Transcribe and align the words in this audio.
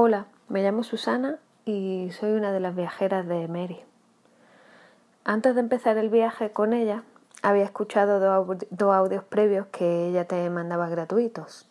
Hola, 0.00 0.26
me 0.48 0.62
llamo 0.62 0.84
Susana 0.84 1.38
y 1.64 2.12
soy 2.12 2.30
una 2.30 2.52
de 2.52 2.60
las 2.60 2.76
viajeras 2.76 3.26
de 3.26 3.48
Mary. 3.48 3.82
Antes 5.24 5.56
de 5.56 5.60
empezar 5.60 5.98
el 5.98 6.08
viaje 6.08 6.52
con 6.52 6.72
ella, 6.72 7.02
había 7.42 7.64
escuchado 7.64 8.20
dos 8.70 8.94
audios 8.94 9.24
previos 9.24 9.66
que 9.72 10.06
ella 10.06 10.24
te 10.24 10.48
mandaba 10.50 10.88
gratuitos. 10.88 11.68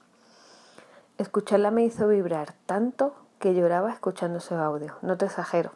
Escucharla 1.17 1.71
me 1.71 1.85
hizo 1.85 2.09
vibrar 2.09 2.53
tanto 2.65 3.15
que 3.39 3.55
lloraba 3.55 3.93
escuchando 3.93 4.39
esos 4.39 4.59
audios, 4.59 4.91
no 5.01 5.15
te 5.15 5.27
exagero. 5.27 5.71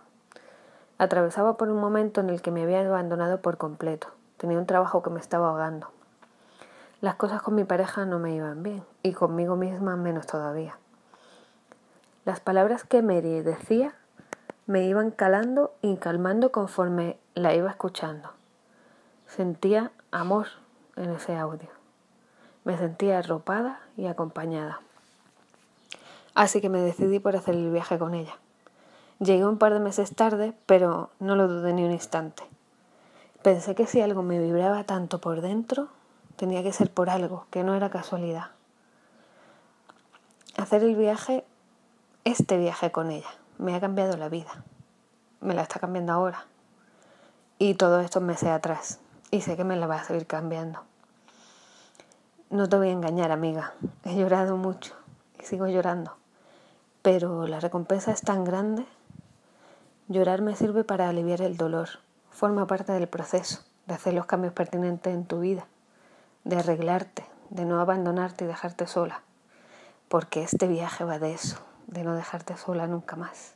Atravesaba 0.98 1.56
por 1.56 1.70
un 1.70 1.80
momento 1.80 2.20
en 2.20 2.30
el 2.30 2.42
que 2.42 2.52
me 2.52 2.64
había 2.64 2.82
abandonado 2.82 3.42
por 3.42 3.58
completo. 3.58 4.10
Tenía 4.36 4.60
un 4.60 4.66
trabajo 4.66 5.02
que 5.02 5.10
me 5.10 5.22
estaba 5.22 5.48
ahogando. 5.48 5.88
Las 7.00 7.16
cosas 7.16 7.42
con 7.42 7.56
mi 7.56 7.64
pareja 7.64 8.04
no 8.04 8.20
me 8.20 8.36
iban 8.36 8.62
bien 8.62 8.84
y 9.04 9.14
conmigo 9.14 9.56
misma 9.56 9.96
menos 9.96 10.28
todavía. 10.28 10.76
Las 12.24 12.40
palabras 12.40 12.84
que 12.84 13.02
Mary 13.02 13.42
decía 13.42 13.96
me 14.68 14.86
iban 14.86 15.10
calando 15.10 15.74
y 15.82 15.96
calmando 15.96 16.52
conforme 16.52 17.18
la 17.34 17.56
iba 17.56 17.72
escuchando. 17.72 18.30
Sentía 19.26 19.92
amor 20.12 20.48
en 20.98 21.10
ese 21.10 21.36
audio. 21.36 21.70
Me 22.64 22.78
sentía 22.78 23.18
arropada 23.18 23.82
y 23.98 24.06
acompañada. 24.06 24.82
Así 26.36 26.62
que 26.62 26.70
me 26.70 26.80
decidí 26.80 27.18
por 27.18 27.36
hacer 27.36 27.56
el 27.56 27.72
viaje 27.72 27.98
con 27.98 28.14
ella. 28.14 28.36
Llegué 29.18 29.44
un 29.44 29.58
par 29.58 29.74
de 29.74 29.80
meses 29.80 30.16
tarde, 30.16 30.54
pero 30.68 31.10
no 31.20 31.36
lo 31.36 31.48
dudé 31.48 31.74
ni 31.74 31.84
un 31.84 31.92
instante. 31.92 32.44
Pensé 33.42 33.74
que 33.74 33.88
si 33.88 34.00
algo 34.00 34.22
me 34.22 34.38
vibraba 34.38 34.84
tanto 34.84 35.20
por 35.20 35.42
dentro, 35.42 35.88
tenía 36.36 36.62
que 36.62 36.72
ser 36.72 36.92
por 36.92 37.10
algo, 37.10 37.48
que 37.50 37.64
no 37.64 37.74
era 37.74 37.90
casualidad. 37.90 38.52
Hacer 40.56 40.84
el 40.84 40.96
viaje 40.96 41.46
este 42.24 42.58
viaje 42.58 42.92
con 42.92 43.10
ella 43.10 43.30
me 43.58 43.76
ha 43.76 43.80
cambiado 43.80 44.16
la 44.16 44.30
vida. 44.30 44.64
Me 45.40 45.56
la 45.56 45.64
está 45.64 45.80
cambiando 45.80 46.14
ahora. 46.14 46.46
Y 47.58 47.74
todo 47.74 48.00
esto 48.00 48.22
me 48.22 48.38
sé 48.38 48.52
atrás. 48.52 49.00
Y 49.32 49.42
sé 49.42 49.58
que 49.58 49.64
me 49.64 49.76
la 49.76 49.88
va 49.88 49.96
a 49.96 50.04
seguir 50.04 50.28
cambiando. 50.28 50.84
No 52.52 52.70
te 52.70 52.78
voy 52.78 52.90
a 52.90 52.92
engañar, 52.92 53.32
amiga. 53.32 53.74
He 54.04 54.16
llorado 54.16 54.56
mucho 54.56 54.94
y 55.40 55.46
sigo 55.46 55.66
llorando. 55.68 56.16
Pero 57.02 57.48
la 57.48 57.60
recompensa 57.60 58.12
es 58.12 58.22
tan 58.22 58.44
grande. 58.44 58.86
Llorar 60.08 60.44
me 60.44 60.56
sirve 60.56 60.84
para 60.84 61.10
aliviar 61.10 61.42
el 61.42 61.58
dolor. 61.58 61.90
Forma 62.30 62.68
parte 62.68 62.92
del 62.92 63.08
proceso 63.08 63.64
de 63.88 63.96
hacer 63.96 64.14
los 64.14 64.28
cambios 64.28 64.54
pertinentes 64.54 65.12
en 65.12 65.26
tu 65.26 65.40
vida, 65.40 65.66
de 66.44 66.58
arreglarte, 66.58 67.26
de 67.50 67.66
no 67.66 67.82
abandonarte 67.82 68.46
y 68.46 68.48
dejarte 68.48 68.86
sola. 68.86 69.22
Porque 70.08 70.44
este 70.44 70.68
viaje 70.68 71.04
va 71.04 71.18
de 71.18 71.34
eso 71.34 71.58
de 71.88 72.04
no 72.04 72.16
dejarte 72.16 72.58
sola 72.58 72.88
nunca 72.88 73.16
más. 73.16 73.56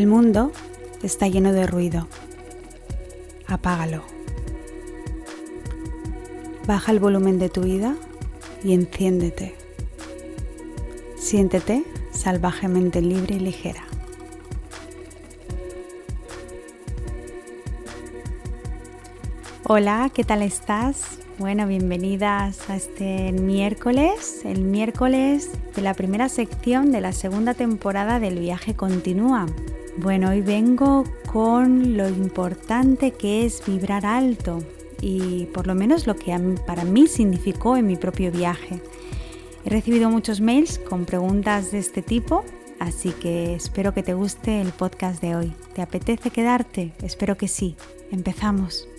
El 0.00 0.06
mundo 0.06 0.50
está 1.02 1.28
lleno 1.28 1.52
de 1.52 1.66
ruido. 1.66 2.08
Apágalo. 3.46 4.02
Baja 6.66 6.90
el 6.90 7.00
volumen 7.00 7.38
de 7.38 7.50
tu 7.50 7.60
vida 7.64 7.96
y 8.64 8.72
enciéndete. 8.72 9.54
Siéntete 11.18 11.84
salvajemente 12.12 13.02
libre 13.02 13.34
y 13.34 13.40
ligera. 13.40 13.84
Hola, 19.64 20.10
¿qué 20.14 20.24
tal 20.24 20.40
estás? 20.40 21.18
Bueno, 21.36 21.66
bienvenidas 21.66 22.70
a 22.70 22.76
este 22.76 23.32
miércoles, 23.32 24.46
el 24.46 24.62
miércoles 24.62 25.50
de 25.76 25.82
la 25.82 25.92
primera 25.92 26.30
sección 26.30 26.90
de 26.90 27.02
la 27.02 27.12
segunda 27.12 27.52
temporada 27.52 28.18
del 28.18 28.38
viaje 28.38 28.74
continúa. 28.74 29.44
Bueno, 30.02 30.30
hoy 30.30 30.40
vengo 30.40 31.04
con 31.30 31.98
lo 31.98 32.08
importante 32.08 33.10
que 33.10 33.44
es 33.44 33.62
vibrar 33.66 34.06
alto 34.06 34.60
y 35.02 35.44
por 35.52 35.66
lo 35.66 35.74
menos 35.74 36.06
lo 36.06 36.16
que 36.16 36.34
para 36.66 36.84
mí 36.84 37.06
significó 37.06 37.76
en 37.76 37.86
mi 37.86 37.96
propio 37.96 38.32
viaje. 38.32 38.80
He 39.62 39.68
recibido 39.68 40.08
muchos 40.08 40.40
mails 40.40 40.78
con 40.78 41.04
preguntas 41.04 41.70
de 41.70 41.80
este 41.80 42.00
tipo, 42.00 42.46
así 42.78 43.10
que 43.10 43.54
espero 43.54 43.92
que 43.92 44.02
te 44.02 44.14
guste 44.14 44.62
el 44.62 44.72
podcast 44.72 45.20
de 45.20 45.36
hoy. 45.36 45.52
¿Te 45.74 45.82
apetece 45.82 46.30
quedarte? 46.30 46.92
Espero 47.02 47.36
que 47.36 47.48
sí. 47.48 47.76
Empezamos. 48.10 48.89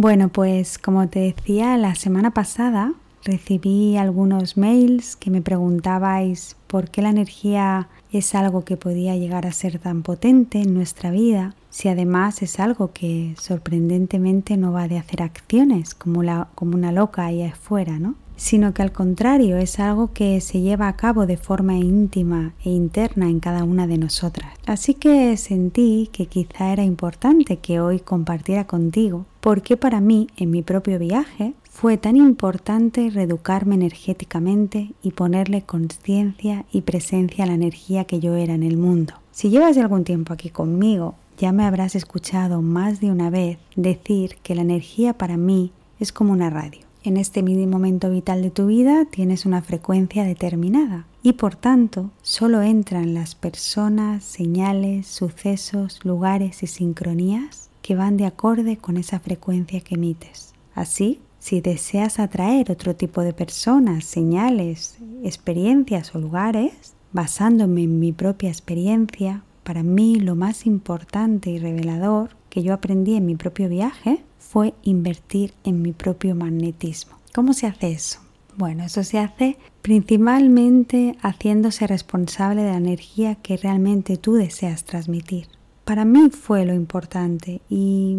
Bueno, 0.00 0.28
pues 0.28 0.78
como 0.78 1.08
te 1.08 1.18
decía, 1.18 1.76
la 1.76 1.96
semana 1.96 2.30
pasada 2.30 2.92
recibí 3.24 3.96
algunos 3.96 4.56
mails 4.56 5.16
que 5.16 5.28
me 5.28 5.42
preguntabais 5.42 6.54
por 6.68 6.88
qué 6.88 7.02
la 7.02 7.10
energía 7.10 7.88
es 8.12 8.36
algo 8.36 8.64
que 8.64 8.76
podía 8.76 9.16
llegar 9.16 9.44
a 9.44 9.50
ser 9.50 9.80
tan 9.80 10.04
potente 10.04 10.60
en 10.60 10.72
nuestra 10.72 11.10
vida, 11.10 11.56
si 11.70 11.88
además 11.88 12.42
es 12.42 12.60
algo 12.60 12.92
que 12.92 13.34
sorprendentemente 13.40 14.56
no 14.56 14.70
va 14.70 14.86
de 14.86 14.98
hacer 14.98 15.20
acciones 15.20 15.96
como, 15.96 16.22
la, 16.22 16.46
como 16.54 16.76
una 16.76 16.92
loca 16.92 17.24
ahí 17.24 17.42
afuera, 17.42 17.98
¿no? 17.98 18.14
Sino 18.38 18.72
que 18.72 18.82
al 18.82 18.92
contrario 18.92 19.58
es 19.58 19.80
algo 19.80 20.12
que 20.12 20.40
se 20.40 20.60
lleva 20.60 20.88
a 20.88 20.96
cabo 20.96 21.26
de 21.26 21.36
forma 21.36 21.76
íntima 21.76 22.54
e 22.64 22.70
interna 22.70 23.28
en 23.28 23.40
cada 23.40 23.64
una 23.64 23.86
de 23.86 23.98
nosotras. 23.98 24.54
Así 24.64 24.94
que 24.94 25.36
sentí 25.36 26.08
que 26.12 26.26
quizá 26.26 26.72
era 26.72 26.84
importante 26.84 27.58
que 27.58 27.80
hoy 27.80 27.98
compartiera 27.98 28.66
contigo 28.66 29.26
porque 29.40 29.76
para 29.76 30.00
mí 30.00 30.28
en 30.36 30.50
mi 30.50 30.62
propio 30.62 30.98
viaje 31.00 31.54
fue 31.68 31.96
tan 31.96 32.16
importante 32.16 33.10
reeducarme 33.10 33.74
energéticamente 33.74 34.92
y 35.02 35.10
ponerle 35.10 35.62
conciencia 35.62 36.64
y 36.72 36.82
presencia 36.82 37.44
a 37.44 37.48
la 37.48 37.54
energía 37.54 38.04
que 38.04 38.20
yo 38.20 38.34
era 38.36 38.54
en 38.54 38.62
el 38.62 38.76
mundo. 38.76 39.14
Si 39.32 39.50
llevas 39.50 39.76
algún 39.78 40.04
tiempo 40.04 40.32
aquí 40.32 40.50
conmigo, 40.50 41.16
ya 41.38 41.52
me 41.52 41.64
habrás 41.64 41.96
escuchado 41.96 42.62
más 42.62 43.00
de 43.00 43.10
una 43.10 43.30
vez 43.30 43.58
decir 43.74 44.36
que 44.42 44.54
la 44.54 44.62
energía 44.62 45.12
para 45.12 45.36
mí 45.36 45.72
es 45.98 46.12
como 46.12 46.32
una 46.32 46.50
radio 46.50 46.87
en 47.04 47.16
este 47.16 47.42
momento 47.42 48.10
vital 48.10 48.42
de 48.42 48.50
tu 48.50 48.66
vida 48.66 49.04
tienes 49.04 49.46
una 49.46 49.62
frecuencia 49.62 50.24
determinada 50.24 51.06
y 51.22 51.34
por 51.34 51.56
tanto 51.56 52.10
solo 52.22 52.62
entran 52.62 53.14
las 53.14 53.34
personas, 53.34 54.24
señales, 54.24 55.06
sucesos, 55.06 56.04
lugares 56.04 56.62
y 56.62 56.66
sincronías 56.66 57.70
que 57.82 57.94
van 57.94 58.16
de 58.16 58.26
acorde 58.26 58.76
con 58.76 58.96
esa 58.96 59.20
frecuencia 59.20 59.80
que 59.80 59.94
emites. 59.94 60.54
Así, 60.74 61.20
si 61.38 61.60
deseas 61.60 62.18
atraer 62.18 62.70
otro 62.70 62.94
tipo 62.94 63.22
de 63.22 63.32
personas, 63.32 64.04
señales, 64.04 64.98
experiencias 65.22 66.14
o 66.14 66.18
lugares, 66.18 66.94
basándome 67.12 67.84
en 67.84 68.00
mi 68.00 68.12
propia 68.12 68.50
experiencia, 68.50 69.42
para 69.64 69.82
mí 69.82 70.16
lo 70.16 70.34
más 70.34 70.66
importante 70.66 71.50
y 71.50 71.58
revelador 71.58 72.37
que 72.50 72.62
yo 72.62 72.74
aprendí 72.74 73.16
en 73.16 73.26
mi 73.26 73.36
propio 73.36 73.68
viaje 73.68 74.24
fue 74.38 74.74
invertir 74.82 75.52
en 75.64 75.82
mi 75.82 75.92
propio 75.92 76.34
magnetismo. 76.34 77.18
¿Cómo 77.34 77.52
se 77.52 77.66
hace 77.66 77.92
eso? 77.92 78.20
Bueno, 78.56 78.84
eso 78.84 79.04
se 79.04 79.20
hace 79.20 79.56
principalmente 79.82 81.16
haciéndose 81.22 81.86
responsable 81.86 82.62
de 82.62 82.72
la 82.72 82.78
energía 82.78 83.36
que 83.36 83.56
realmente 83.56 84.16
tú 84.16 84.34
deseas 84.34 84.84
transmitir. 84.84 85.46
Para 85.84 86.04
mí 86.04 86.28
fue 86.30 86.66
lo 86.66 86.74
importante 86.74 87.60
y, 87.70 88.16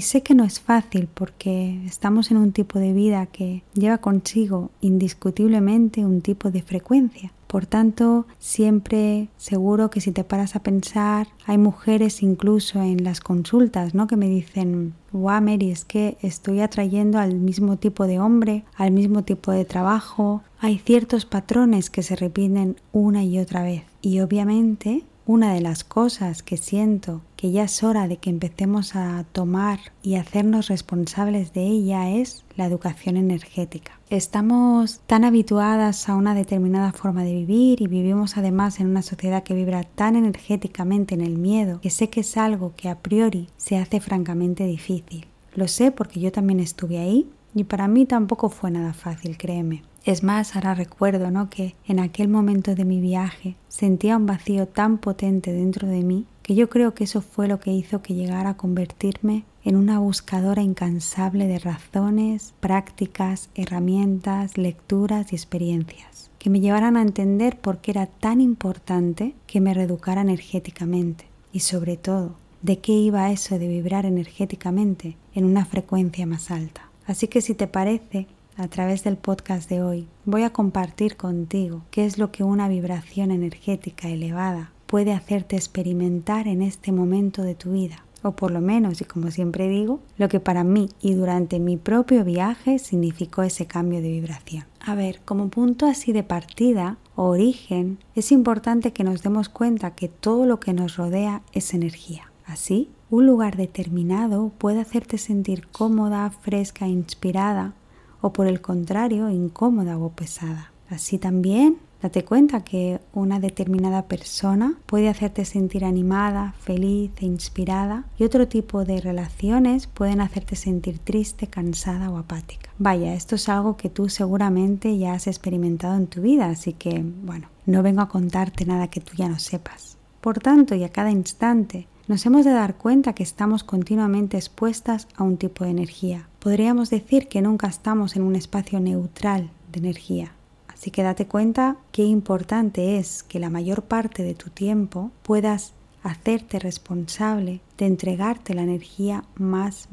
sé 0.00 0.22
que 0.22 0.34
no 0.34 0.44
es 0.44 0.60
fácil 0.60 1.08
porque 1.12 1.84
estamos 1.84 2.30
en 2.30 2.38
un 2.38 2.52
tipo 2.52 2.78
de 2.78 2.92
vida 2.92 3.26
que 3.26 3.62
lleva 3.74 3.98
consigo 3.98 4.70
indiscutiblemente 4.80 6.04
un 6.04 6.22
tipo 6.22 6.50
de 6.50 6.62
frecuencia. 6.62 7.32
Por 7.56 7.64
tanto, 7.64 8.26
siempre 8.38 9.28
seguro 9.38 9.88
que 9.88 10.02
si 10.02 10.12
te 10.12 10.24
paras 10.24 10.56
a 10.56 10.62
pensar, 10.62 11.28
hay 11.46 11.56
mujeres 11.56 12.22
incluso 12.22 12.82
en 12.82 13.02
las 13.02 13.20
consultas, 13.20 13.94
¿no? 13.94 14.06
Que 14.06 14.16
me 14.18 14.28
dicen, 14.28 14.92
wow, 15.10 15.40
Mary, 15.40 15.70
es 15.70 15.86
que 15.86 16.18
estoy 16.20 16.60
atrayendo 16.60 17.18
al 17.18 17.36
mismo 17.36 17.78
tipo 17.78 18.06
de 18.06 18.20
hombre, 18.20 18.64
al 18.76 18.90
mismo 18.90 19.24
tipo 19.24 19.52
de 19.52 19.64
trabajo. 19.64 20.42
Hay 20.58 20.76
ciertos 20.76 21.24
patrones 21.24 21.88
que 21.88 22.02
se 22.02 22.14
repiten 22.14 22.76
una 22.92 23.24
y 23.24 23.38
otra 23.38 23.62
vez. 23.62 23.84
Y 24.02 24.20
obviamente 24.20 25.04
una 25.26 25.52
de 25.52 25.60
las 25.60 25.82
cosas 25.82 26.44
que 26.44 26.56
siento 26.56 27.20
que 27.36 27.50
ya 27.50 27.64
es 27.64 27.82
hora 27.82 28.06
de 28.06 28.16
que 28.16 28.30
empecemos 28.30 28.94
a 28.94 29.24
tomar 29.32 29.80
y 30.02 30.14
hacernos 30.14 30.68
responsables 30.68 31.52
de 31.52 31.62
ella 31.62 32.10
es 32.10 32.44
la 32.56 32.64
educación 32.64 33.16
energética. 33.16 33.98
Estamos 34.08 35.00
tan 35.06 35.24
habituadas 35.24 36.08
a 36.08 36.14
una 36.14 36.34
determinada 36.34 36.92
forma 36.92 37.24
de 37.24 37.34
vivir 37.34 37.82
y 37.82 37.88
vivimos 37.88 38.36
además 38.36 38.78
en 38.78 38.86
una 38.86 39.02
sociedad 39.02 39.42
que 39.42 39.54
vibra 39.54 39.82
tan 39.82 40.14
energéticamente 40.14 41.16
en 41.16 41.22
el 41.22 41.36
miedo 41.36 41.80
que 41.80 41.90
sé 41.90 42.08
que 42.08 42.20
es 42.20 42.36
algo 42.36 42.74
que 42.76 42.88
a 42.88 43.00
priori 43.00 43.48
se 43.56 43.78
hace 43.78 44.00
francamente 44.00 44.64
difícil. 44.64 45.26
Lo 45.54 45.66
sé 45.66 45.90
porque 45.90 46.20
yo 46.20 46.30
también 46.30 46.60
estuve 46.60 46.98
ahí 46.98 47.26
y 47.56 47.64
para 47.64 47.88
mí 47.88 48.04
tampoco 48.04 48.50
fue 48.50 48.70
nada 48.70 48.92
fácil, 48.92 49.38
créeme. 49.38 49.82
Es 50.04 50.22
más, 50.22 50.54
ahora 50.54 50.74
recuerdo 50.74 51.30
¿no? 51.30 51.48
que 51.48 51.74
en 51.88 52.00
aquel 52.00 52.28
momento 52.28 52.74
de 52.74 52.84
mi 52.84 53.00
viaje 53.00 53.56
sentía 53.68 54.18
un 54.18 54.26
vacío 54.26 54.68
tan 54.68 54.98
potente 54.98 55.54
dentro 55.54 55.88
de 55.88 56.02
mí 56.02 56.26
que 56.42 56.54
yo 56.54 56.68
creo 56.68 56.92
que 56.92 57.04
eso 57.04 57.22
fue 57.22 57.48
lo 57.48 57.58
que 57.58 57.72
hizo 57.72 58.02
que 58.02 58.14
llegara 58.14 58.50
a 58.50 58.56
convertirme 58.58 59.44
en 59.64 59.76
una 59.76 59.98
buscadora 59.98 60.60
incansable 60.60 61.46
de 61.46 61.58
razones, 61.58 62.52
prácticas, 62.60 63.48
herramientas, 63.54 64.58
lecturas 64.58 65.32
y 65.32 65.36
experiencias 65.36 66.30
que 66.38 66.50
me 66.50 66.60
llevaran 66.60 66.98
a 66.98 67.02
entender 67.02 67.58
por 67.58 67.78
qué 67.78 67.92
era 67.92 68.04
tan 68.06 68.42
importante 68.42 69.34
que 69.46 69.62
me 69.62 69.72
reeducara 69.72 70.20
energéticamente 70.20 71.24
y 71.52 71.60
sobre 71.60 71.96
todo 71.96 72.34
de 72.60 72.80
qué 72.80 72.92
iba 72.92 73.32
eso 73.32 73.58
de 73.58 73.66
vibrar 73.66 74.04
energéticamente 74.04 75.16
en 75.34 75.46
una 75.46 75.64
frecuencia 75.64 76.26
más 76.26 76.50
alta. 76.50 76.82
Así 77.06 77.28
que 77.28 77.40
si 77.40 77.54
te 77.54 77.66
parece, 77.66 78.26
a 78.56 78.68
través 78.68 79.04
del 79.04 79.16
podcast 79.16 79.68
de 79.68 79.82
hoy 79.82 80.08
voy 80.24 80.42
a 80.42 80.50
compartir 80.50 81.16
contigo 81.16 81.82
qué 81.90 82.04
es 82.04 82.18
lo 82.18 82.32
que 82.32 82.42
una 82.42 82.68
vibración 82.68 83.30
energética 83.30 84.08
elevada 84.08 84.72
puede 84.86 85.12
hacerte 85.12 85.56
experimentar 85.56 86.48
en 86.48 86.62
este 86.62 86.92
momento 86.92 87.42
de 87.42 87.54
tu 87.54 87.72
vida. 87.72 88.02
O 88.22 88.32
por 88.32 88.50
lo 88.50 88.60
menos, 88.60 89.00
y 89.00 89.04
como 89.04 89.30
siempre 89.30 89.68
digo, 89.68 90.00
lo 90.16 90.28
que 90.28 90.40
para 90.40 90.64
mí 90.64 90.88
y 91.00 91.14
durante 91.14 91.60
mi 91.60 91.76
propio 91.76 92.24
viaje 92.24 92.78
significó 92.78 93.42
ese 93.42 93.66
cambio 93.66 94.00
de 94.00 94.08
vibración. 94.08 94.64
A 94.80 94.94
ver, 94.94 95.20
como 95.24 95.48
punto 95.48 95.86
así 95.86 96.12
de 96.12 96.24
partida 96.24 96.98
o 97.14 97.24
origen, 97.24 97.98
es 98.14 98.32
importante 98.32 98.92
que 98.92 99.04
nos 99.04 99.22
demos 99.22 99.48
cuenta 99.48 99.94
que 99.94 100.08
todo 100.08 100.46
lo 100.46 100.58
que 100.58 100.72
nos 100.72 100.96
rodea 100.96 101.42
es 101.52 101.74
energía. 101.74 102.32
Así, 102.46 102.88
un 103.10 103.26
lugar 103.26 103.56
determinado 103.56 104.50
puede 104.58 104.80
hacerte 104.80 105.18
sentir 105.18 105.68
cómoda, 105.68 106.28
fresca, 106.30 106.88
inspirada 106.88 107.74
o 108.20 108.32
por 108.32 108.46
el 108.46 108.60
contrario 108.60 109.30
incómoda 109.30 109.98
o 109.98 110.10
pesada. 110.10 110.72
Así 110.88 111.18
también 111.18 111.78
date 112.02 112.24
cuenta 112.24 112.62
que 112.62 113.00
una 113.12 113.40
determinada 113.40 114.02
persona 114.02 114.78
puede 114.86 115.08
hacerte 115.08 115.44
sentir 115.44 115.84
animada, 115.84 116.54
feliz 116.60 117.10
e 117.18 117.26
inspirada 117.26 118.04
y 118.18 118.24
otro 118.24 118.48
tipo 118.48 118.84
de 118.84 119.00
relaciones 119.00 119.86
pueden 119.86 120.20
hacerte 120.20 120.56
sentir 120.56 120.98
triste, 120.98 121.46
cansada 121.46 122.10
o 122.10 122.18
apática. 122.18 122.70
Vaya, 122.78 123.14
esto 123.14 123.36
es 123.36 123.48
algo 123.48 123.76
que 123.76 123.88
tú 123.88 124.08
seguramente 124.08 124.98
ya 124.98 125.14
has 125.14 125.26
experimentado 125.26 125.96
en 125.96 126.06
tu 126.06 126.22
vida, 126.22 126.46
así 126.46 126.72
que 126.72 127.04
bueno, 127.22 127.48
no 127.66 127.82
vengo 127.82 128.02
a 128.02 128.08
contarte 128.08 128.66
nada 128.66 128.88
que 128.88 129.00
tú 129.00 129.14
ya 129.16 129.28
no 129.28 129.38
sepas. 129.38 129.96
Por 130.20 130.40
tanto, 130.40 130.74
y 130.74 130.82
a 130.84 130.88
cada 130.88 131.10
instante, 131.10 131.86
nos 132.08 132.24
hemos 132.24 132.44
de 132.44 132.52
dar 132.52 132.76
cuenta 132.76 133.14
que 133.14 133.22
estamos 133.22 133.64
continuamente 133.64 134.36
expuestas 134.36 135.08
a 135.16 135.24
un 135.24 135.36
tipo 135.36 135.64
de 135.64 135.70
energía. 135.70 136.28
Podríamos 136.38 136.90
decir 136.90 137.28
que 137.28 137.42
nunca 137.42 137.66
estamos 137.66 138.16
en 138.16 138.22
un 138.22 138.36
espacio 138.36 138.78
neutral 138.78 139.50
de 139.72 139.80
energía. 139.80 140.32
Así 140.68 140.90
que 140.90 141.02
date 141.02 141.26
cuenta 141.26 141.76
qué 141.90 142.04
importante 142.04 142.98
es 142.98 143.22
que 143.22 143.40
la 143.40 143.50
mayor 143.50 143.82
parte 143.82 144.22
de 144.22 144.34
tu 144.34 144.50
tiempo 144.50 145.10
puedas 145.22 145.72
hacerte 146.02 146.58
responsable 146.60 147.60
de 147.78 147.86
entregarte 147.86 148.54
la 148.54 148.62
energía 148.62 149.24
más 149.36 149.88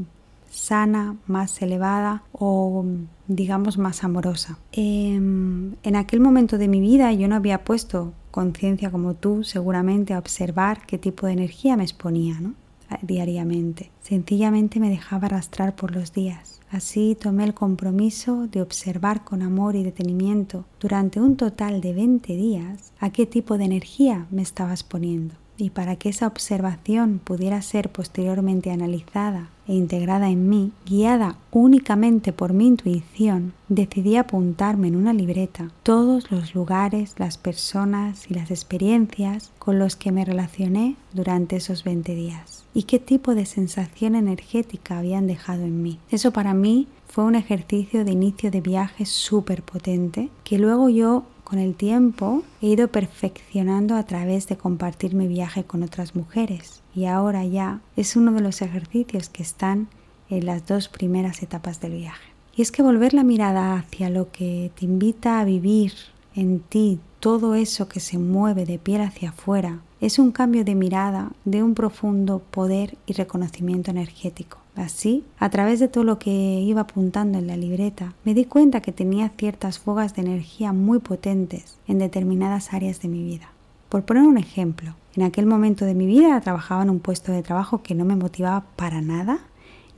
sana, 0.51 1.15
más 1.25 1.61
elevada 1.61 2.23
o 2.31 2.85
digamos 3.27 3.77
más 3.79 4.03
amorosa. 4.03 4.59
Em, 4.71 5.73
en 5.81 5.95
aquel 5.95 6.19
momento 6.19 6.59
de 6.59 6.67
mi 6.67 6.79
vida 6.79 7.11
yo 7.11 7.27
no 7.27 7.35
había 7.35 7.63
puesto 7.63 8.13
conciencia 8.33 8.89
como 8.89 9.13
tú 9.13 9.43
seguramente 9.43 10.13
a 10.13 10.17
observar 10.17 10.87
qué 10.87 10.97
tipo 10.97 11.27
de 11.27 11.33
energía 11.33 11.77
me 11.77 11.83
exponía 11.83 12.41
¿no? 12.41 12.55
diariamente. 13.03 13.91
Sencillamente 14.01 14.79
me 14.79 14.89
dejaba 14.89 15.27
arrastrar 15.27 15.75
por 15.75 15.95
los 15.95 16.13
días. 16.13 16.59
Así 16.71 17.15
tomé 17.15 17.43
el 17.43 17.53
compromiso 17.53 18.47
de 18.47 18.63
observar 18.63 19.23
con 19.23 19.43
amor 19.43 19.75
y 19.75 19.83
detenimiento 19.83 20.65
durante 20.79 21.21
un 21.21 21.37
total 21.37 21.79
de 21.79 21.93
20 21.93 22.35
días 22.35 22.91
a 22.99 23.11
qué 23.11 23.27
tipo 23.27 23.59
de 23.59 23.65
energía 23.65 24.25
me 24.31 24.41
estaba 24.41 24.71
exponiendo 24.71 25.35
y 25.63 25.69
para 25.69 25.95
que 25.95 26.09
esa 26.09 26.27
observación 26.27 27.21
pudiera 27.23 27.61
ser 27.61 27.89
posteriormente 27.89 28.69
analizada 28.69 29.47
e 29.65 29.73
integrada 29.73 30.29
en 30.29 30.49
mí, 30.49 30.73
guiada 30.85 31.37
únicamente 31.51 32.33
por 32.33 32.51
mi 32.51 32.67
intuición, 32.67 33.53
decidí 33.69 34.17
apuntarme 34.17 34.89
en 34.89 34.97
una 34.97 35.13
libreta 35.13 35.71
todos 35.83 36.31
los 36.31 36.53
lugares, 36.53 37.13
las 37.17 37.37
personas 37.37 38.29
y 38.29 38.33
las 38.33 38.51
experiencias 38.51 39.51
con 39.57 39.79
los 39.79 39.95
que 39.95 40.11
me 40.11 40.25
relacioné 40.25 40.97
durante 41.13 41.55
esos 41.55 41.85
20 41.85 42.13
días 42.13 42.65
y 42.73 42.83
qué 42.83 42.99
tipo 42.99 43.33
de 43.33 43.45
sensación 43.45 44.15
energética 44.15 44.99
habían 44.99 45.27
dejado 45.27 45.63
en 45.63 45.81
mí. 45.81 45.97
Eso 46.11 46.31
para 46.31 46.53
mí 46.53 46.87
fue 47.07 47.23
un 47.23 47.35
ejercicio 47.35 48.03
de 48.03 48.11
inicio 48.11 48.51
de 48.51 48.59
viaje 48.59 49.05
súper 49.05 49.63
potente 49.63 50.29
que 50.43 50.57
luego 50.57 50.89
yo 50.89 51.23
con 51.53 51.61
el 51.61 51.75
tiempo 51.75 52.41
he 52.63 52.69
ido 52.69 52.87
perfeccionando 52.87 53.95
a 53.95 54.07
través 54.07 54.47
de 54.47 54.57
compartir 54.57 55.13
mi 55.13 55.27
viaje 55.27 55.63
con 55.63 55.83
otras 55.83 56.15
mujeres 56.15 56.81
y 56.95 57.05
ahora 57.05 57.45
ya 57.45 57.79
es 57.95 58.15
uno 58.15 58.31
de 58.31 58.41
los 58.41 58.63
ejercicios 58.63 59.29
que 59.29 59.43
están 59.43 59.87
en 60.31 60.47
las 60.47 60.65
dos 60.65 60.87
primeras 60.87 61.43
etapas 61.43 61.79
del 61.79 61.91
viaje. 61.91 62.23
Y 62.55 62.63
es 62.63 62.71
que 62.71 62.81
volver 62.81 63.13
la 63.13 63.23
mirada 63.23 63.75
hacia 63.75 64.09
lo 64.09 64.31
que 64.31 64.71
te 64.73 64.85
invita 64.85 65.39
a 65.39 65.45
vivir 65.45 65.93
en 66.33 66.59
ti 66.59 66.99
todo 67.19 67.53
eso 67.53 67.87
que 67.87 67.99
se 67.99 68.17
mueve 68.17 68.65
de 68.65 68.79
piel 68.79 69.01
hacia 69.01 69.29
afuera 69.29 69.81
es 70.03 70.19
un 70.19 70.33
cambio 70.33 70.65
de 70.65 70.75
mirada 70.75 71.31
de 71.45 71.63
un 71.63 71.75
profundo 71.75 72.39
poder 72.39 72.97
y 73.05 73.13
reconocimiento 73.13 73.89
energético. 73.89 74.57
Así, 74.75 75.23
a 75.39 75.49
través 75.49 75.79
de 75.79 75.87
todo 75.87 76.03
lo 76.03 76.19
que 76.19 76.29
iba 76.29 76.81
apuntando 76.81 77.37
en 77.37 77.47
la 77.47 77.55
libreta, 77.55 78.13
me 78.25 78.33
di 78.33 78.43
cuenta 78.43 78.81
que 78.81 78.91
tenía 78.91 79.29
ciertas 79.29 79.79
fugas 79.79 80.13
de 80.13 80.23
energía 80.23 80.73
muy 80.73 80.99
potentes 80.99 81.77
en 81.87 81.99
determinadas 81.99 82.73
áreas 82.73 83.01
de 83.01 83.07
mi 83.07 83.23
vida. 83.23 83.49
Por 83.87 84.03
poner 84.03 84.23
un 84.23 84.37
ejemplo, 84.37 84.93
en 85.15 85.23
aquel 85.23 85.45
momento 85.45 85.85
de 85.85 85.93
mi 85.93 86.05
vida 86.05 86.41
trabajaba 86.41 86.83
en 86.83 86.89
un 86.89 86.99
puesto 86.99 87.31
de 87.31 87.41
trabajo 87.41 87.81
que 87.81 87.95
no 87.95 88.03
me 88.03 88.17
motivaba 88.17 88.65
para 88.75 88.99
nada 88.99 89.39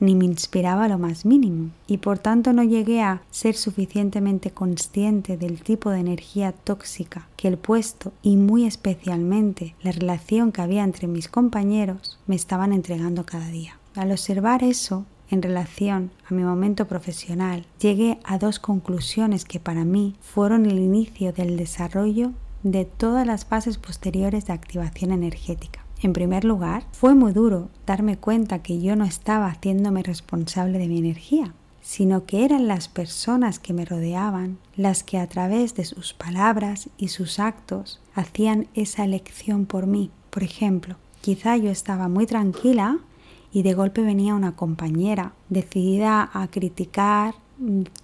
ni 0.00 0.14
me 0.14 0.24
inspiraba 0.24 0.88
lo 0.88 0.98
más 0.98 1.24
mínimo 1.24 1.70
y 1.86 1.98
por 1.98 2.18
tanto 2.18 2.52
no 2.52 2.62
llegué 2.62 3.02
a 3.02 3.22
ser 3.30 3.54
suficientemente 3.54 4.50
consciente 4.50 5.36
del 5.36 5.62
tipo 5.62 5.90
de 5.90 6.00
energía 6.00 6.52
tóxica 6.52 7.28
que 7.36 7.48
el 7.48 7.58
puesto 7.58 8.12
y 8.22 8.36
muy 8.36 8.66
especialmente 8.66 9.74
la 9.82 9.92
relación 9.92 10.52
que 10.52 10.62
había 10.62 10.84
entre 10.84 11.06
mis 11.06 11.28
compañeros 11.28 12.18
me 12.26 12.36
estaban 12.36 12.72
entregando 12.72 13.24
cada 13.24 13.48
día. 13.48 13.78
Al 13.94 14.10
observar 14.12 14.62
eso, 14.62 15.06
en 15.30 15.42
relación 15.42 16.10
a 16.28 16.34
mi 16.34 16.42
momento 16.42 16.86
profesional, 16.86 17.66
llegué 17.80 18.18
a 18.24 18.38
dos 18.38 18.58
conclusiones 18.58 19.44
que 19.44 19.58
para 19.58 19.84
mí 19.84 20.14
fueron 20.20 20.66
el 20.66 20.78
inicio 20.78 21.32
del 21.32 21.56
desarrollo 21.56 22.32
de 22.62 22.84
todas 22.84 23.26
las 23.26 23.44
fases 23.44 23.78
posteriores 23.78 24.46
de 24.46 24.52
activación 24.52 25.12
energética. 25.12 25.85
En 26.06 26.12
primer 26.12 26.44
lugar, 26.44 26.84
fue 26.92 27.16
muy 27.16 27.32
duro 27.32 27.68
darme 27.84 28.16
cuenta 28.16 28.62
que 28.62 28.80
yo 28.80 28.94
no 28.94 29.04
estaba 29.04 29.48
haciéndome 29.48 30.04
responsable 30.04 30.78
de 30.78 30.86
mi 30.86 30.98
energía, 30.98 31.52
sino 31.82 32.26
que 32.26 32.44
eran 32.44 32.68
las 32.68 32.86
personas 32.86 33.58
que 33.58 33.72
me 33.72 33.84
rodeaban 33.84 34.58
las 34.76 35.02
que 35.02 35.18
a 35.18 35.26
través 35.26 35.74
de 35.74 35.84
sus 35.84 36.14
palabras 36.14 36.90
y 36.96 37.08
sus 37.08 37.40
actos 37.40 38.00
hacían 38.14 38.68
esa 38.74 39.02
elección 39.02 39.66
por 39.66 39.88
mí. 39.88 40.12
Por 40.30 40.44
ejemplo, 40.44 40.94
quizá 41.22 41.56
yo 41.56 41.72
estaba 41.72 42.06
muy 42.06 42.26
tranquila 42.26 43.00
y 43.52 43.64
de 43.64 43.74
golpe 43.74 44.00
venía 44.02 44.36
una 44.36 44.54
compañera 44.54 45.32
decidida 45.48 46.30
a 46.32 46.46
criticar 46.46 47.34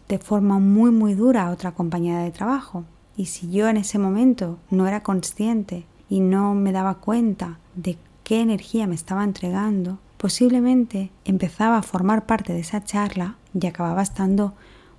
de 0.09 0.19
forma 0.19 0.59
muy 0.59 0.91
muy 0.91 1.15
dura 1.15 1.47
a 1.47 1.53
otra 1.53 1.71
compañera 1.71 2.25
de 2.25 2.33
trabajo. 2.33 2.83
Y 3.17 3.27
si 3.27 3.49
yo 3.49 3.69
en 3.69 3.77
ese 3.77 4.01
momento 4.01 4.59
no 4.71 4.89
era 4.89 5.05
consciente 5.05 5.85
y 6.13 6.21
no 6.21 6.55
me 6.55 6.73
daba 6.73 6.97
cuenta 6.97 7.59
de 7.75 7.97
qué 8.23 8.43
energía 8.43 8.87
me 8.87 8.95
estaba 8.95 9.25
entregando, 9.25 9.99
posiblemente 10.19 11.11
empezaba 11.25 11.79
a 11.79 11.83
formar 11.83 12.27
parte 12.27 12.53
de 12.53 12.61
esa 12.61 12.85
charla 12.85 13.37
y 13.59 13.67
acababa 13.67 14.03
estando 14.03 14.53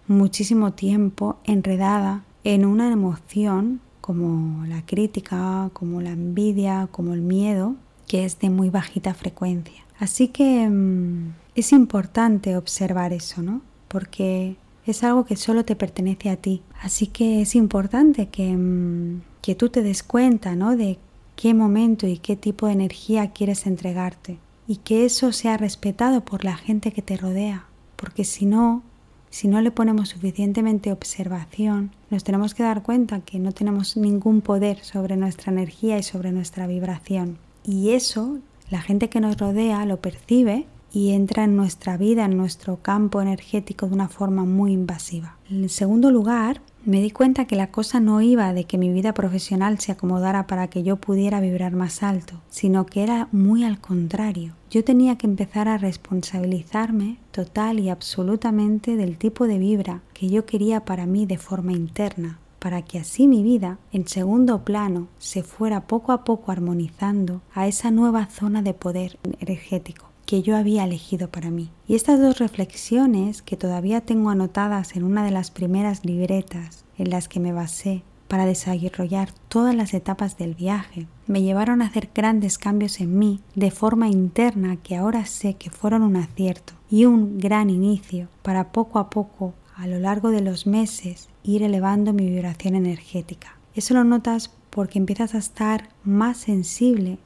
muchísimo 0.07 0.73
tiempo 0.73 1.37
enredada 1.43 2.23
en 2.43 2.65
una 2.65 2.91
emoción 2.91 3.79
como 4.01 4.65
la 4.65 4.83
crítica, 4.87 5.69
como 5.73 6.01
la 6.01 6.09
envidia, 6.09 6.87
como 6.89 7.13
el 7.13 7.21
miedo, 7.21 7.75
que 8.07 8.25
es 8.25 8.39
de 8.39 8.49
muy 8.49 8.71
bajita 8.71 9.13
frecuencia. 9.13 9.85
Así 9.99 10.29
que 10.29 10.67
mm, 10.67 11.31
es 11.53 11.73
importante 11.73 12.57
observar 12.57 13.13
eso, 13.13 13.43
¿no? 13.43 13.61
Porque 13.87 14.55
es 14.87 15.03
algo 15.03 15.25
que 15.25 15.35
solo 15.35 15.63
te 15.63 15.75
pertenece 15.75 16.31
a 16.31 16.37
ti. 16.37 16.63
Así 16.81 17.05
que 17.05 17.43
es 17.43 17.53
importante 17.53 18.29
que, 18.29 18.57
mm, 18.57 19.21
que 19.43 19.55
tú 19.55 19.67
te 19.67 19.83
des 19.83 20.03
cuenta, 20.03 20.55
¿no? 20.55 20.77
De 20.77 20.97
qué 21.35 21.53
momento 21.53 22.07
y 22.07 22.17
qué 22.17 22.37
tipo 22.37 22.65
de 22.65 22.73
energía 22.73 23.31
quieres 23.31 23.67
entregarte 23.67 24.39
y 24.67 24.77
que 24.77 25.03
eso 25.03 25.33
sea 25.33 25.57
respetado 25.57 26.23
por 26.23 26.45
la 26.45 26.55
gente 26.55 26.93
que 26.93 27.01
te 27.01 27.17
rodea, 27.17 27.65
porque 27.97 28.23
si 28.23 28.45
no, 28.45 28.83
si 29.29 29.49
no 29.49 29.59
le 29.59 29.69
ponemos 29.69 30.09
suficientemente 30.09 30.93
observación, 30.93 31.91
nos 32.09 32.23
tenemos 32.23 32.53
que 32.53 32.63
dar 32.63 32.83
cuenta 32.83 33.19
que 33.19 33.37
no 33.37 33.51
tenemos 33.51 33.97
ningún 33.97 34.39
poder 34.39 34.79
sobre 34.81 35.17
nuestra 35.17 35.51
energía 35.51 35.97
y 35.97 36.03
sobre 36.03 36.31
nuestra 36.31 36.65
vibración. 36.65 37.37
Y 37.65 37.89
eso, 37.89 38.37
la 38.69 38.81
gente 38.81 39.09
que 39.09 39.19
nos 39.19 39.37
rodea 39.37 39.85
lo 39.85 39.97
percibe 39.97 40.67
y 40.93 41.11
entra 41.11 41.43
en 41.43 41.57
nuestra 41.57 41.97
vida, 41.97 42.23
en 42.23 42.37
nuestro 42.37 42.77
campo 42.77 43.21
energético 43.21 43.87
de 43.87 43.93
una 43.95 44.07
forma 44.07 44.45
muy 44.45 44.71
invasiva. 44.71 45.35
En 45.49 45.67
segundo 45.67 46.11
lugar, 46.11 46.61
me 46.85 47.01
di 47.01 47.11
cuenta 47.11 47.45
que 47.45 47.55
la 47.55 47.67
cosa 47.67 48.01
no 48.01 48.19
iba 48.21 48.51
de 48.51 48.65
que 48.65 48.77
mi 48.77 48.91
vida 48.91 49.13
profesional 49.13 49.79
se 49.79 49.93
acomodara 49.93 50.47
para 50.47 50.67
que 50.67 50.83
yo 50.83 50.97
pudiera 50.97 51.39
vibrar 51.39 51.73
más 51.73 52.03
alto, 52.03 52.41
sino 52.49 52.85
que 52.85 53.03
era 53.03 53.29
muy 53.31 53.63
al 53.63 53.79
contrario. 53.79 54.53
Yo 54.69 54.83
tenía 54.83 55.17
que 55.17 55.27
empezar 55.27 55.69
a 55.69 55.77
responsabilizarme 55.77 57.19
total 57.31 57.79
y 57.79 57.89
absolutamente 57.89 58.97
del 58.97 59.17
tipo 59.17 59.47
de 59.47 59.59
vibra 59.59 60.01
que 60.13 60.27
yo 60.29 60.45
quería 60.45 60.83
para 60.83 61.05
mí 61.05 61.25
de 61.25 61.37
forma 61.37 61.71
interna, 61.71 62.39
para 62.59 62.81
que 62.81 62.99
así 62.99 63.27
mi 63.27 63.43
vida, 63.43 63.77
en 63.93 64.07
segundo 64.07 64.65
plano, 64.65 65.07
se 65.19 65.41
fuera 65.41 65.87
poco 65.87 66.11
a 66.11 66.25
poco 66.25 66.51
armonizando 66.51 67.41
a 67.53 67.67
esa 67.67 67.91
nueva 67.91 68.25
zona 68.25 68.61
de 68.61 68.73
poder 68.73 69.17
energético 69.23 70.12
que 70.25 70.41
yo 70.41 70.55
había 70.55 70.83
elegido 70.83 71.29
para 71.29 71.51
mí. 71.51 71.69
Y 71.87 71.95
estas 71.95 72.19
dos 72.19 72.39
reflexiones, 72.39 73.41
que 73.41 73.57
todavía 73.57 74.01
tengo 74.01 74.29
anotadas 74.29 74.95
en 74.95 75.03
una 75.03 75.23
de 75.23 75.31
las 75.31 75.51
primeras 75.51 76.05
libretas 76.05 76.85
en 76.97 77.09
las 77.09 77.27
que 77.27 77.39
me 77.39 77.53
basé 77.53 78.03
para 78.27 78.45
desarrollar 78.45 79.31
todas 79.47 79.75
las 79.75 79.93
etapas 79.93 80.37
del 80.37 80.55
viaje, 80.55 81.07
me 81.27 81.41
llevaron 81.43 81.81
a 81.81 81.85
hacer 81.85 82.09
grandes 82.15 82.57
cambios 82.57 82.99
en 82.99 83.19
mí 83.19 83.41
de 83.53 83.69
forma 83.69 84.07
interna 84.07 84.77
que 84.77 84.95
ahora 84.95 85.25
sé 85.25 85.53
que 85.53 85.69
fueron 85.69 86.01
un 86.01 86.15
acierto 86.15 86.73
y 86.89 87.05
un 87.05 87.37
gran 87.37 87.69
inicio 87.69 88.29
para 88.41 88.71
poco 88.71 88.99
a 88.99 89.09
poco, 89.09 89.53
a 89.75 89.87
lo 89.87 89.99
largo 89.99 90.31
de 90.31 90.41
los 90.41 90.65
meses, 90.65 91.29
ir 91.43 91.61
elevando 91.63 92.13
mi 92.13 92.27
vibración 92.27 92.75
energética. 92.75 93.57
Eso 93.75 93.93
lo 93.93 94.03
notas 94.03 94.51
porque 94.69 94.97
empiezas 94.97 95.35
a 95.35 95.39
estar 95.39 95.89
más 96.03 96.37
sensible 96.37 97.19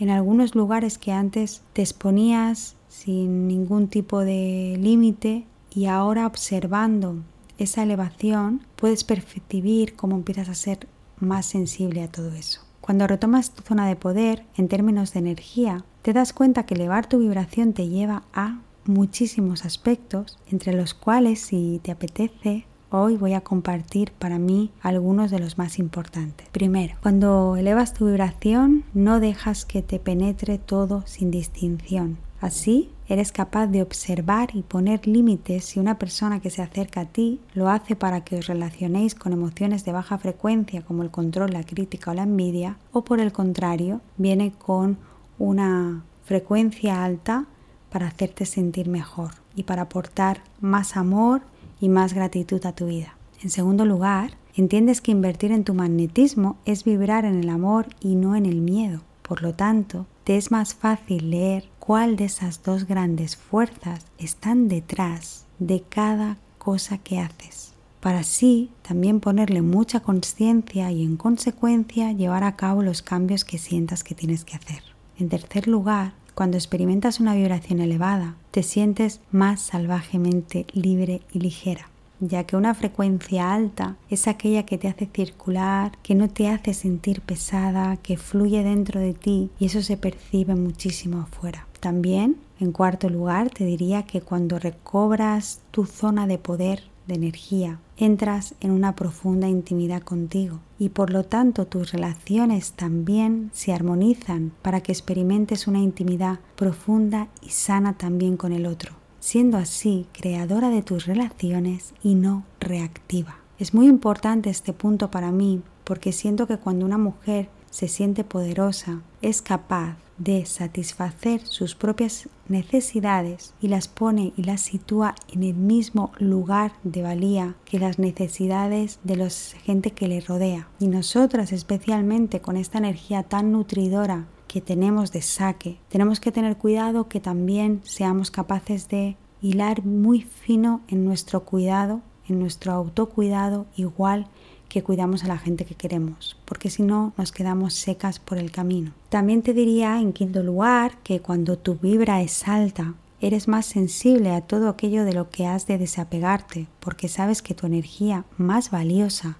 en 0.00 0.10
algunos 0.10 0.54
lugares 0.54 0.98
que 0.98 1.12
antes 1.12 1.62
te 1.74 1.82
exponías 1.82 2.74
sin 2.88 3.46
ningún 3.46 3.88
tipo 3.88 4.20
de 4.20 4.76
límite 4.80 5.44
y 5.72 5.86
ahora 5.86 6.26
observando 6.26 7.16
esa 7.58 7.82
elevación 7.82 8.62
puedes 8.76 9.04
percibir 9.04 9.94
cómo 9.94 10.16
empiezas 10.16 10.48
a 10.48 10.54
ser 10.54 10.88
más 11.20 11.44
sensible 11.44 12.02
a 12.02 12.10
todo 12.10 12.32
eso. 12.32 12.62
Cuando 12.80 13.06
retomas 13.06 13.50
tu 13.50 13.62
zona 13.62 13.86
de 13.86 13.94
poder 13.94 14.46
en 14.56 14.68
términos 14.68 15.12
de 15.12 15.20
energía, 15.20 15.84
te 16.00 16.14
das 16.14 16.32
cuenta 16.32 16.64
que 16.64 16.74
elevar 16.74 17.06
tu 17.06 17.18
vibración 17.18 17.74
te 17.74 17.88
lleva 17.88 18.22
a 18.32 18.62
muchísimos 18.86 19.66
aspectos, 19.66 20.38
entre 20.50 20.72
los 20.72 20.94
cuales 20.94 21.40
si 21.40 21.78
te 21.84 21.92
apetece 21.92 22.64
Hoy 22.92 23.16
voy 23.16 23.34
a 23.34 23.42
compartir 23.42 24.10
para 24.10 24.40
mí 24.40 24.72
algunos 24.82 25.30
de 25.30 25.38
los 25.38 25.58
más 25.58 25.78
importantes. 25.78 26.48
Primero, 26.48 26.96
cuando 27.00 27.54
elevas 27.54 27.94
tu 27.94 28.06
vibración, 28.06 28.82
no 28.94 29.20
dejas 29.20 29.64
que 29.64 29.80
te 29.80 30.00
penetre 30.00 30.58
todo 30.58 31.04
sin 31.06 31.30
distinción. 31.30 32.18
Así, 32.40 32.90
eres 33.06 33.30
capaz 33.30 33.68
de 33.68 33.82
observar 33.82 34.48
y 34.54 34.62
poner 34.62 35.06
límites 35.06 35.66
si 35.66 35.78
una 35.78 36.00
persona 36.00 36.40
que 36.40 36.50
se 36.50 36.62
acerca 36.62 37.02
a 37.02 37.04
ti 37.04 37.38
lo 37.54 37.68
hace 37.68 37.94
para 37.94 38.24
que 38.24 38.38
os 38.38 38.48
relacionéis 38.48 39.14
con 39.14 39.32
emociones 39.32 39.84
de 39.84 39.92
baja 39.92 40.18
frecuencia 40.18 40.82
como 40.82 41.04
el 41.04 41.12
control, 41.12 41.52
la 41.52 41.62
crítica 41.62 42.10
o 42.10 42.14
la 42.14 42.24
envidia, 42.24 42.76
o 42.90 43.04
por 43.04 43.20
el 43.20 43.30
contrario, 43.30 44.00
viene 44.16 44.50
con 44.50 44.98
una 45.38 46.02
frecuencia 46.24 47.04
alta 47.04 47.46
para 47.88 48.08
hacerte 48.08 48.46
sentir 48.46 48.88
mejor 48.88 49.30
y 49.54 49.62
para 49.62 49.82
aportar 49.82 50.42
más 50.60 50.96
amor 50.96 51.42
y 51.80 51.88
más 51.88 52.14
gratitud 52.14 52.64
a 52.66 52.72
tu 52.72 52.86
vida. 52.86 53.16
En 53.42 53.50
segundo 53.50 53.84
lugar, 53.84 54.32
entiendes 54.54 55.00
que 55.00 55.12
invertir 55.12 55.52
en 55.52 55.64
tu 55.64 55.74
magnetismo 55.74 56.58
es 56.64 56.84
vibrar 56.84 57.24
en 57.24 57.40
el 57.40 57.48
amor 57.48 57.88
y 58.00 58.14
no 58.14 58.36
en 58.36 58.46
el 58.46 58.60
miedo. 58.60 59.02
Por 59.22 59.42
lo 59.42 59.54
tanto, 59.54 60.06
te 60.24 60.36
es 60.36 60.50
más 60.50 60.74
fácil 60.74 61.30
leer 61.30 61.68
cuál 61.78 62.16
de 62.16 62.24
esas 62.24 62.62
dos 62.62 62.86
grandes 62.86 63.36
fuerzas 63.36 64.06
están 64.18 64.68
detrás 64.68 65.46
de 65.58 65.82
cada 65.82 66.36
cosa 66.58 66.98
que 66.98 67.18
haces, 67.18 67.72
para 68.00 68.20
así 68.20 68.70
también 68.82 69.20
ponerle 69.20 69.62
mucha 69.62 70.00
conciencia 70.00 70.90
y 70.92 71.02
en 71.02 71.16
consecuencia 71.16 72.12
llevar 72.12 72.44
a 72.44 72.56
cabo 72.56 72.82
los 72.82 73.02
cambios 73.02 73.44
que 73.44 73.58
sientas 73.58 74.04
que 74.04 74.14
tienes 74.14 74.44
que 74.44 74.56
hacer. 74.56 74.82
En 75.18 75.28
tercer 75.28 75.68
lugar, 75.68 76.14
cuando 76.40 76.56
experimentas 76.56 77.20
una 77.20 77.34
vibración 77.34 77.80
elevada, 77.80 78.34
te 78.50 78.62
sientes 78.62 79.20
más 79.30 79.60
salvajemente 79.60 80.64
libre 80.72 81.20
y 81.34 81.40
ligera, 81.40 81.90
ya 82.18 82.44
que 82.44 82.56
una 82.56 82.72
frecuencia 82.72 83.52
alta 83.52 83.98
es 84.08 84.26
aquella 84.26 84.64
que 84.64 84.78
te 84.78 84.88
hace 84.88 85.04
circular, 85.04 85.92
que 86.02 86.14
no 86.14 86.30
te 86.30 86.48
hace 86.48 86.72
sentir 86.72 87.20
pesada, 87.20 87.98
que 87.98 88.16
fluye 88.16 88.64
dentro 88.64 89.00
de 89.00 89.12
ti 89.12 89.50
y 89.58 89.66
eso 89.66 89.82
se 89.82 89.98
percibe 89.98 90.54
muchísimo 90.54 91.20
afuera. 91.20 91.66
También, 91.78 92.38
en 92.58 92.72
cuarto 92.72 93.10
lugar, 93.10 93.50
te 93.50 93.66
diría 93.66 94.04
que 94.04 94.22
cuando 94.22 94.58
recobras 94.58 95.60
tu 95.72 95.84
zona 95.84 96.26
de 96.26 96.38
poder, 96.38 96.84
de 97.10 97.16
energía, 97.16 97.80
entras 97.96 98.54
en 98.60 98.70
una 98.70 98.96
profunda 98.96 99.48
intimidad 99.48 100.02
contigo 100.02 100.60
y 100.78 100.90
por 100.90 101.10
lo 101.10 101.24
tanto 101.24 101.66
tus 101.66 101.92
relaciones 101.92 102.72
también 102.72 103.50
se 103.52 103.72
armonizan 103.72 104.52
para 104.62 104.80
que 104.80 104.92
experimentes 104.92 105.66
una 105.66 105.80
intimidad 105.80 106.40
profunda 106.56 107.28
y 107.42 107.50
sana 107.50 107.94
también 107.94 108.36
con 108.36 108.52
el 108.52 108.64
otro, 108.64 108.94
siendo 109.18 109.58
así 109.58 110.06
creadora 110.12 110.70
de 110.70 110.82
tus 110.82 111.06
relaciones 111.06 111.94
y 112.02 112.14
no 112.14 112.44
reactiva. 112.60 113.36
Es 113.58 113.74
muy 113.74 113.86
importante 113.86 114.48
este 114.48 114.72
punto 114.72 115.10
para 115.10 115.32
mí 115.32 115.62
porque 115.84 116.12
siento 116.12 116.46
que 116.46 116.56
cuando 116.56 116.86
una 116.86 116.98
mujer 116.98 117.48
se 117.70 117.88
siente 117.88 118.24
poderosa, 118.24 119.02
es 119.22 119.42
capaz 119.42 119.96
de 120.20 120.44
satisfacer 120.44 121.40
sus 121.46 121.74
propias 121.74 122.28
necesidades 122.46 123.54
y 123.60 123.68
las 123.68 123.88
pone 123.88 124.34
y 124.36 124.42
las 124.42 124.60
sitúa 124.60 125.14
en 125.32 125.42
el 125.42 125.54
mismo 125.54 126.12
lugar 126.18 126.72
de 126.84 127.02
valía 127.02 127.56
que 127.64 127.78
las 127.78 127.98
necesidades 127.98 129.00
de 129.02 129.16
la 129.16 129.30
gente 129.30 129.92
que 129.92 130.08
le 130.08 130.20
rodea. 130.20 130.68
Y 130.78 130.88
nosotras 130.88 131.52
especialmente 131.52 132.40
con 132.40 132.58
esta 132.58 132.78
energía 132.78 133.22
tan 133.22 133.50
nutridora 133.50 134.26
que 134.46 134.60
tenemos 134.60 135.10
de 135.10 135.22
saque, 135.22 135.78
tenemos 135.88 136.20
que 136.20 136.32
tener 136.32 136.56
cuidado 136.58 137.08
que 137.08 137.20
también 137.20 137.80
seamos 137.84 138.30
capaces 138.30 138.88
de 138.88 139.16
hilar 139.40 139.84
muy 139.84 140.20
fino 140.20 140.82
en 140.88 141.04
nuestro 141.04 141.44
cuidado, 141.44 142.02
en 142.28 142.38
nuestro 142.38 142.72
autocuidado, 142.72 143.66
igual 143.74 144.26
que 144.70 144.82
cuidamos 144.82 145.24
a 145.24 145.28
la 145.28 145.36
gente 145.36 145.66
que 145.66 145.74
queremos, 145.74 146.38
porque 146.46 146.70
si 146.70 146.82
no 146.82 147.12
nos 147.18 147.32
quedamos 147.32 147.74
secas 147.74 148.18
por 148.18 148.38
el 148.38 148.50
camino. 148.50 148.92
También 149.10 149.42
te 149.42 149.52
diría, 149.52 150.00
en 150.00 150.14
quinto 150.14 150.42
lugar, 150.42 150.96
que 151.02 151.20
cuando 151.20 151.58
tu 151.58 151.74
vibra 151.74 152.22
es 152.22 152.48
alta, 152.48 152.94
eres 153.20 153.48
más 153.48 153.66
sensible 153.66 154.30
a 154.30 154.40
todo 154.40 154.70
aquello 154.70 155.04
de 155.04 155.12
lo 155.12 155.28
que 155.28 155.46
has 155.46 155.66
de 155.66 155.76
desapegarte, 155.76 156.68
porque 156.78 157.08
sabes 157.08 157.42
que 157.42 157.52
tu 157.52 157.66
energía 157.66 158.24
más 158.38 158.70
valiosa 158.70 159.36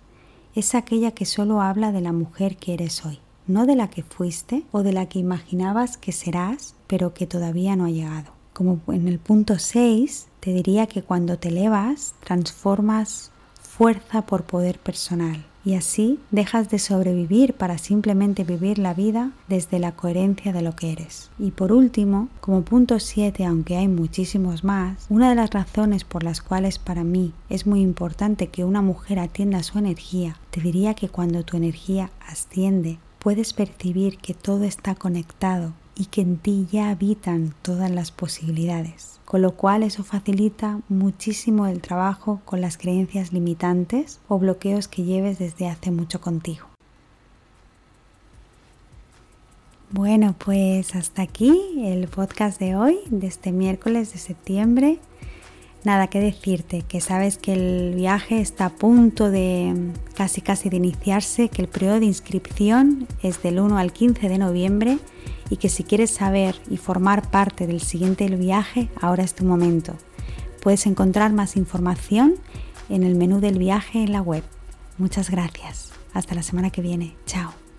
es 0.55 0.75
aquella 0.75 1.13
que 1.13 1.25
solo 1.25 1.63
habla 1.63 1.93
de 1.93 2.01
la 2.01 2.13
mujer 2.13 2.57
que 2.57 2.75
eres 2.75 3.07
hoy, 3.07 3.21
no 3.47 3.67
de 3.67 3.77
la 3.77 3.89
que 3.89 4.03
fuiste 4.03 4.65
o 4.73 4.83
de 4.83 4.93
la 4.93 5.07
que 5.07 5.21
imaginabas 5.21 5.97
que 5.97 6.13
serás, 6.13 6.75
pero 6.89 7.15
que 7.15 7.27
todavía 7.27 7.77
no 7.77 7.85
ha 7.85 7.91
llegado. 7.91 8.33
Como 8.53 8.81
en 8.89 9.07
el 9.07 9.21
punto 9.21 9.61
6, 9.61 10.27
te 10.41 10.53
diría 10.53 10.89
que 10.89 11.03
cuando 11.03 11.39
te 11.39 11.49
elevas, 11.49 12.15
transformas 12.25 13.31
fuerza 13.81 14.21
por 14.21 14.43
poder 14.43 14.79
personal 14.79 15.43
y 15.65 15.73
así 15.73 16.19
dejas 16.31 16.69
de 16.69 16.79
sobrevivir 16.79 17.55
para 17.55 17.79
simplemente 17.79 18.45
vivir 18.45 18.79
la 18.79 18.93
vida 18.93 19.31
desde 19.49 19.79
la 19.79 19.93
coherencia 19.93 20.53
de 20.53 20.61
lo 20.61 20.77
que 20.77 20.93
eres. 20.93 21.31
Y 21.39 21.53
por 21.53 21.73
último, 21.73 22.29
como 22.43 22.61
punto 22.61 23.01
7, 23.01 23.43
aunque 23.47 23.79
hay 23.79 23.89
muchísimos 23.89 24.65
más, 24.65 25.07
una 25.09 25.31
de 25.31 25.35
las 25.35 25.49
razones 25.49 26.05
por 26.05 26.25
las 26.25 26.43
cuales 26.43 26.79
para 26.79 27.05
mí 27.05 27.33
es 27.49 27.67
muy 27.67 27.81
importante 27.81 28.49
que 28.49 28.65
una 28.65 28.83
mujer 28.83 29.19
atienda 29.19 29.63
su 29.63 29.79
energía, 29.79 30.37
te 30.51 30.61
diría 30.61 30.93
que 30.93 31.09
cuando 31.09 31.43
tu 31.43 31.57
energía 31.57 32.11
asciende, 32.29 32.99
puedes 33.19 33.55
percibir 33.55 34.19
que 34.19 34.35
todo 34.35 34.65
está 34.65 34.95
conectado 34.95 35.73
y 36.01 36.07
que 36.07 36.23
en 36.23 36.39
ti 36.39 36.67
ya 36.73 36.89
habitan 36.89 37.55
todas 37.61 37.91
las 37.91 38.11
posibilidades, 38.11 39.21
con 39.27 39.43
lo 39.43 39.55
cual 39.55 39.83
eso 39.83 40.03
facilita 40.03 40.81
muchísimo 40.89 41.67
el 41.67 41.83
trabajo 41.83 42.41
con 42.47 42.63
las 42.63 42.79
creencias 42.79 43.35
limitantes 43.35 44.19
o 44.27 44.39
bloqueos 44.39 44.89
que 44.89 45.05
lleves 45.05 45.39
desde 45.39 45.69
hace 45.69 45.91
mucho 45.91 46.19
contigo. 46.23 46.65
Bueno, 49.91 50.35
pues 50.43 50.95
hasta 50.95 51.21
aquí 51.21 51.53
el 51.85 52.09
podcast 52.09 52.59
de 52.59 52.77
hoy, 52.77 53.01
de 53.11 53.27
este 53.27 53.53
miércoles 53.53 54.15
de 54.15 54.21
septiembre 54.21 55.01
Nada 55.83 56.09
que 56.09 56.21
decirte, 56.21 56.83
que 56.83 57.01
sabes 57.01 57.39
que 57.39 57.55
el 57.55 57.95
viaje 57.95 58.41
está 58.41 58.67
a 58.67 58.71
punto 58.71 59.31
de 59.31 59.75
casi 60.15 60.43
casi 60.43 60.69
de 60.69 60.77
iniciarse, 60.77 61.49
que 61.49 61.63
el 61.63 61.69
periodo 61.69 62.01
de 62.01 62.07
inscripción 62.07 63.09
es 63.23 63.43
del 63.43 63.61
1 63.61 63.79
al 63.79 63.93
15 63.93 64.29
de 64.29 64.39
noviembre 64.39 64.99
y 65.49 65.57
que 65.57 65.71
si 65.71 65.83
quieres 65.83 66.11
saber 66.11 66.55
y 66.69 66.77
formar 66.77 67.31
parte 67.31 67.67
del 67.67 67.81
siguiente 67.81 68.29
viaje, 68.29 68.91
ahora 69.01 69.25
es 69.25 69.35
tu 69.35 69.45
momento. 69.45 69.95
Puedes 70.63 70.87
encontrar 70.87 71.33
más 71.33 71.57
información 71.57 72.35
en 72.91 73.03
el 73.03 73.15
menú 73.15 73.41
del 73.41 73.59
viaje 73.59 74.03
en 74.03 74.13
la 74.13 74.21
web. 74.21 74.45
Muchas 74.99 75.31
gracias. 75.31 75.93
Hasta 76.13 76.35
la 76.35 76.43
semana 76.43 76.71
que 76.71 76.83
viene. 76.83 77.17
Chao. 77.25 77.70